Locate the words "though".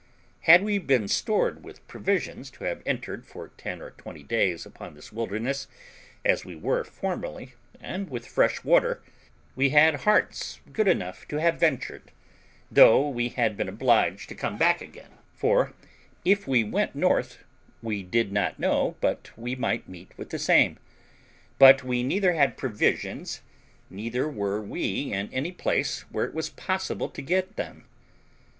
12.71-13.07